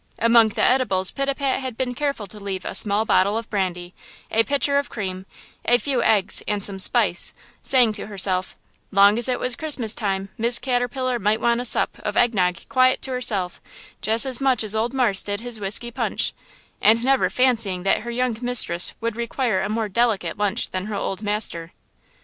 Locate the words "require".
19.15-19.61